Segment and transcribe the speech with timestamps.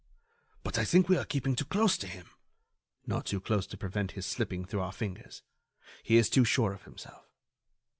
[0.63, 2.31] "But I think we are keeping too close to him."
[3.05, 5.43] "Not too close to prevent his slipping through our fingers.
[6.01, 7.29] He is too sure of himself."